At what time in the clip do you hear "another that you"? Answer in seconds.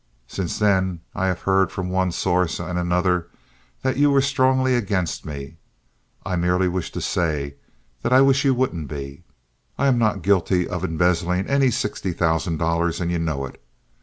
2.79-4.09